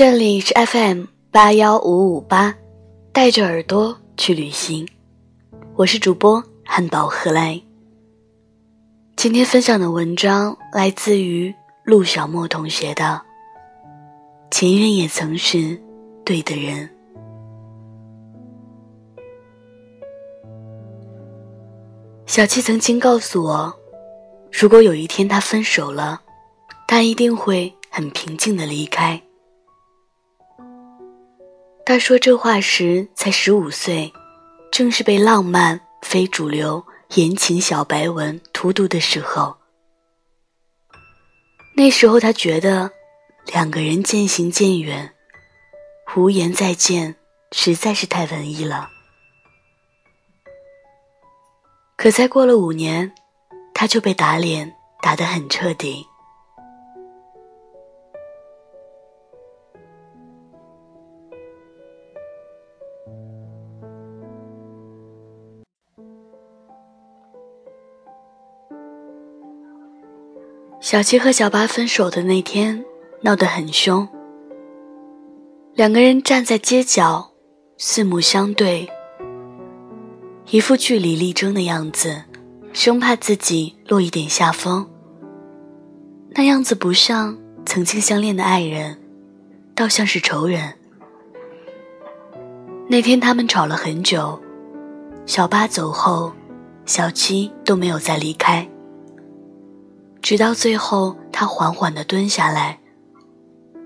[0.00, 2.54] 这里是 FM 八幺五五八，
[3.12, 4.88] 带着耳朵去旅行，
[5.76, 7.60] 我是主播汉堡何来。
[9.14, 11.54] 今天分享的文章来自于
[11.84, 13.04] 陆小莫同学的
[14.50, 15.78] 《前任也曾是
[16.24, 16.88] 对的人》。
[22.24, 23.74] 小七曾经告诉我，
[24.50, 26.22] 如果有一天他分手了，
[26.88, 29.20] 他一定会很平静的离开。
[31.90, 34.12] 他说这话时才十五岁，
[34.70, 39.56] 正是被浪漫、非主流、言情小白文荼毒的时候。
[41.74, 42.92] 那时候他觉得，
[43.46, 45.12] 两个人渐行渐远，
[46.14, 47.16] 无言再见，
[47.50, 48.88] 实在是太文艺了。
[51.96, 53.12] 可再过了五年，
[53.74, 56.06] 他就被打脸打得很彻底。
[70.90, 72.84] 小七和小八分手的那天，
[73.20, 74.08] 闹得很凶。
[75.72, 77.30] 两个人站在街角，
[77.78, 78.90] 四目相对，
[80.48, 82.24] 一副据理力争的样子，
[82.72, 84.84] 生怕自己落一点下风。
[86.30, 89.00] 那样子不像曾经相恋的爱人，
[89.76, 90.74] 倒像是仇人。
[92.88, 94.36] 那天他们吵了很久，
[95.24, 96.32] 小八走后，
[96.84, 98.68] 小七都没有再离开。
[100.22, 102.78] 直到最后，他缓缓地蹲下来，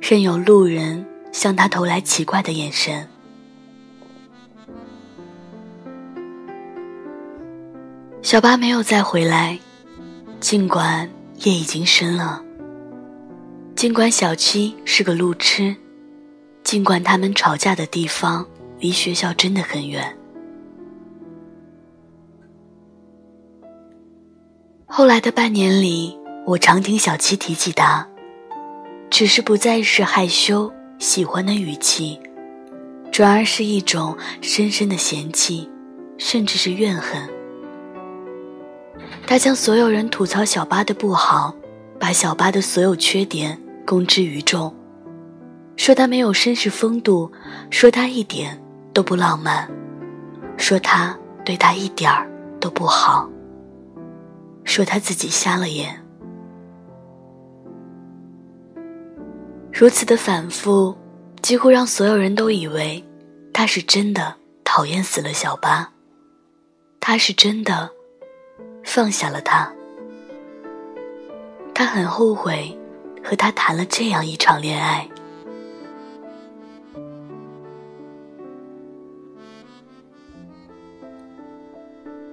[0.00, 3.08] 任由路人向他投来奇怪的眼神。
[8.20, 9.58] 小八没有再回来，
[10.40, 11.08] 尽管
[11.44, 12.42] 夜已经深了，
[13.76, 15.74] 尽管小七是个路痴，
[16.62, 18.44] 尽管他们吵架的地方
[18.80, 20.14] 离学校真的很远。
[24.84, 26.18] 后来的半年里。
[26.46, 28.06] 我常听小七提起他，
[29.08, 32.20] 只是不再是害羞喜欢的语气，
[33.10, 35.70] 转而是一种深深的嫌弃，
[36.18, 37.26] 甚至是怨恨。
[39.26, 41.54] 他将所有人吐槽小八的不好，
[41.98, 44.74] 把小八的所有缺点公之于众，
[45.76, 47.32] 说他没有绅士风度，
[47.70, 48.62] 说他一点
[48.92, 49.66] 都不浪漫，
[50.58, 53.26] 说他对他一点儿都不好，
[54.62, 56.03] 说他自己瞎了眼。
[59.76, 60.96] 如此的反复，
[61.42, 63.04] 几乎让所有人都以为，
[63.52, 65.92] 他是真的讨厌死了小八。
[67.00, 67.90] 他是真的
[68.84, 69.68] 放下了他。
[71.74, 72.72] 他很后悔
[73.20, 75.08] 和他谈了这样一场恋爱。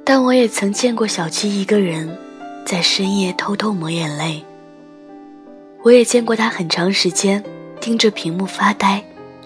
[0.05, 2.15] 但我也曾见过小七一个人，
[2.67, 4.45] 在深夜偷偷抹眼泪。
[5.83, 7.43] 我也见过他很长时间
[7.79, 9.03] 盯着屏幕发呆，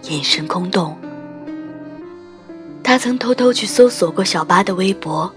[0.09, 0.96] 眼神空洞。
[2.84, 5.34] 他曾偷偷去搜索过小八的微博，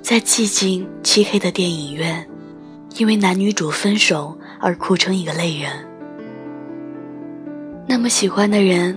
[0.00, 2.26] 在寂静漆黑的电影院，
[2.96, 5.70] 因为男女主分手而哭成一个泪人。
[7.86, 8.96] 那么喜欢的人，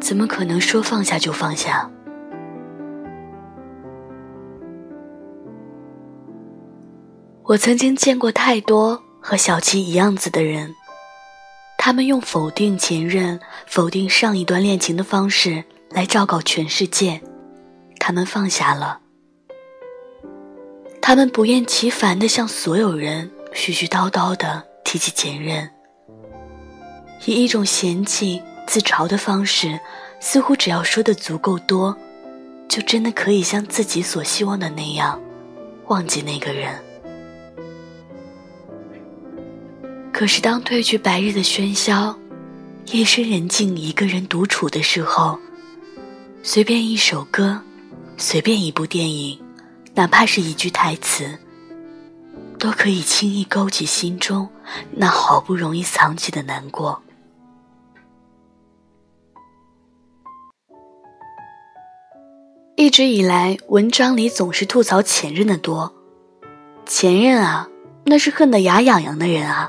[0.00, 1.88] 怎么可能说放下就放下？
[7.44, 9.03] 我曾经见过太多。
[9.26, 10.74] 和小七一样子的人，
[11.78, 17.22] 他们用否定前任、否定上一段恋情的方式来昭告全世界，
[17.98, 19.00] 他们放下了。
[21.00, 25.70] 他们不厌其烦地向所有人絮絮叨叨地提起前任，
[27.24, 29.80] 以一种嫌弃、自嘲的方式，
[30.20, 31.96] 似乎只要说的足够多，
[32.68, 35.18] 就真的可以像自己所希望的那样，
[35.86, 36.78] 忘记那个人。
[40.14, 42.16] 可是，当褪去白日的喧嚣，
[42.92, 45.36] 夜深人静，一个人独处的时候，
[46.44, 47.60] 随便一首歌，
[48.16, 49.36] 随便一部电影，
[49.92, 51.36] 哪怕是一句台词，
[52.60, 54.48] 都可以轻易勾起心中
[54.92, 57.02] 那好不容易藏起的难过。
[62.76, 65.92] 一直以来，文章里总是吐槽前任的多，
[66.86, 67.68] 前任啊，
[68.04, 69.68] 那是恨得牙痒痒的人啊。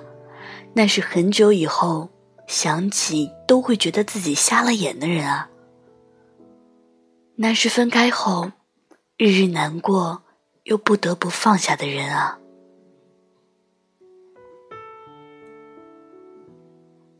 [0.77, 2.09] 那是很久以后
[2.47, 5.49] 想起都会觉得自己瞎了眼的人啊。
[7.37, 8.51] 那是分开后
[9.17, 10.21] 日日难过
[10.63, 12.37] 又不得不放下的人啊。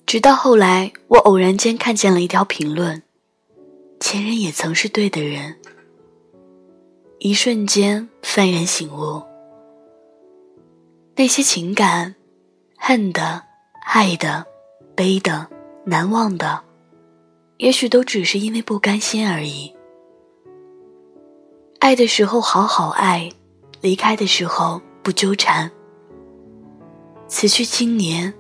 [0.06, 3.02] 直到后来，我偶然间看见了一条评论
[4.00, 5.56] ：“前任也曾是对的人。”
[7.20, 9.24] 一瞬间幡然醒悟，
[11.16, 12.16] 那些情感，
[12.78, 13.45] 恨的、
[13.86, 14.46] 爱的、
[14.94, 15.48] 悲的、
[15.86, 16.62] 难忘的，
[17.58, 19.74] 也许都只是因为不甘心而已。
[21.80, 23.32] 爱的时候好好爱，
[23.80, 25.72] 离开的时候不纠缠。
[27.30, 28.34] 此去经年，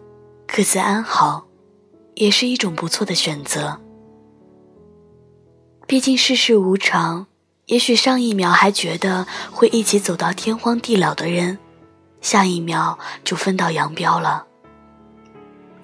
[0.45, 1.45] 各自安好，
[2.15, 3.80] 也是一种不错的选择。
[5.88, 7.27] 毕竟世事无常。
[7.68, 11.57] 也许上一秒还觉得会一起走到天荒地老的人，
[12.19, 14.45] 下一秒就分道扬镳了。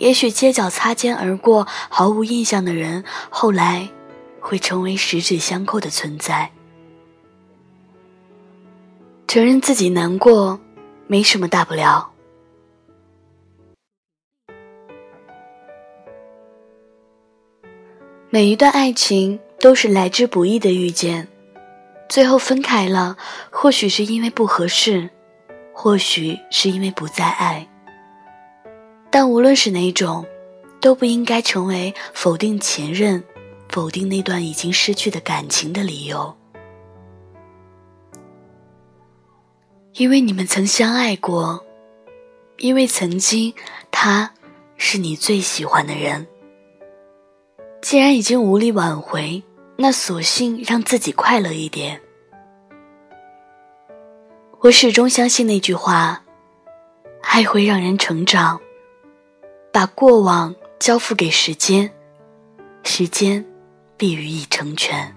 [0.02, 3.88] 也许街角擦肩而过、毫无印象的人，后来
[4.40, 6.52] 会成为十指相扣的存在。
[9.28, 10.60] 承认自己难过，
[11.06, 12.12] 没什么大不了。
[18.32, 21.28] 每一段爱情都是来之不易的遇见。
[22.10, 23.18] 最后分开了，
[23.52, 25.12] 或许是因为不合适，
[25.72, 27.68] 或许是因为不再爱。
[29.12, 30.26] 但无论是哪种，
[30.80, 33.24] 都不应该成为否定前任、
[33.70, 36.36] 否定那段已经失去的感情的理由。
[39.94, 41.64] 因为你们曾相爱过，
[42.58, 43.54] 因为曾经
[43.92, 44.34] 他
[44.78, 46.26] 是你最喜欢的人。
[47.82, 49.44] 既然已经无力挽回。
[49.78, 52.00] 那索性让自己快乐一点。
[54.60, 56.22] 我始终相信那句话：
[57.24, 58.62] 爱会让人成长。
[59.74, 61.90] 把过往交付给时间，
[62.84, 63.46] 时间
[63.96, 65.16] 必予以成全。